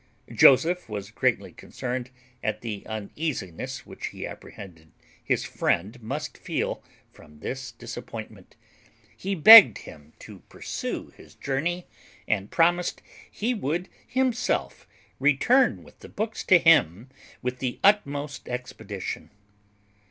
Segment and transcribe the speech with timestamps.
[0.33, 2.09] Joseph was greatly concerned
[2.43, 4.91] at the uneasiness which he apprehended
[5.23, 6.81] his friend must feel
[7.11, 8.55] from this disappointment;
[9.15, 11.85] he begged him to pursue his journey,
[12.27, 14.87] and promised he would himself
[15.19, 17.09] return with the books to him
[17.43, 19.29] with the utmost expedition.